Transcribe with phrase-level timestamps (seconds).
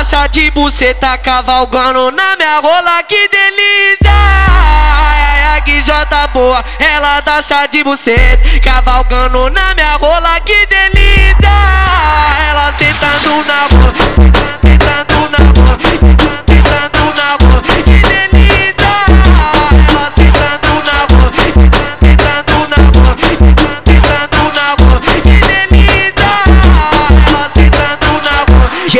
[0.00, 4.10] dança de buceta cavalgando na minha rola, que delícia!
[4.10, 11.50] Ai, ai, que jota boa, ela dança de buceta cavalgando na minha rola, que delícia!
[12.48, 13.89] Ela sentando na rola,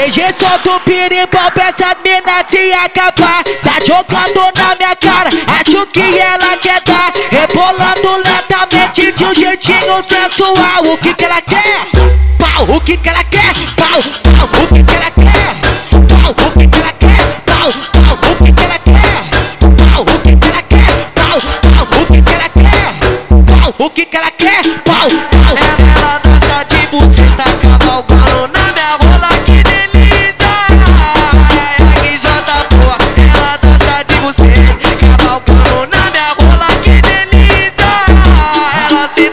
[0.01, 5.29] GG solta o pirimbau pra essa mina se acabar Tá jogando na minha cara,
[5.61, 11.43] acho que ela quer dar Rebolando lentamente de um jeitinho sensual O que que ela
[11.43, 11.91] quer?
[12.39, 13.53] Pau, o que que ela quer?
[13.77, 14.01] Pau,
[14.39, 14.49] pau,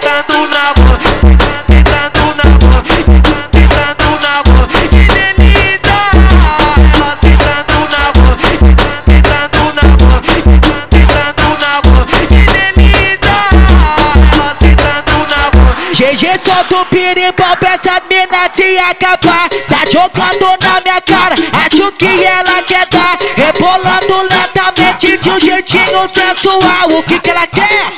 [0.04, 2.98] Na na na na na na na.
[15.98, 21.34] GG solta o pirimbau pra essa mina se acabar Tá jogando na minha cara,
[21.66, 27.48] acho que ela quer dar Rebolando lentamente de um jeitinho sensual O que que ela
[27.48, 27.97] quer?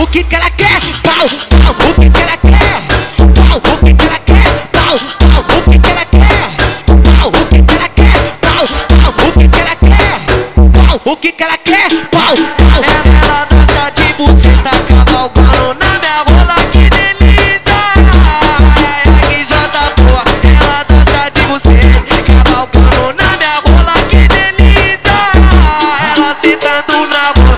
[0.00, 0.80] O que que ela quer?
[1.02, 1.26] Pau,
[1.74, 2.82] pau, o que que ela quer?
[3.34, 4.44] Pau, o que que ela quer?
[4.70, 6.38] Pau, pau, o que que ela quer?
[7.18, 8.16] Pau, o que que ela quer?
[8.40, 10.20] Pau, pau, o que que ela quer?
[10.86, 11.88] Pau, o que que ela quer?
[12.12, 12.82] Pau, pau
[13.24, 17.80] Ela dança de buceta cavalgando na minha rola, que delícia!
[18.06, 20.22] Ai, ai, que jota boa,
[20.62, 25.18] ela dança de buceta cavalgando na minha rola, que delícia!
[26.14, 27.57] Ela sentando na rola,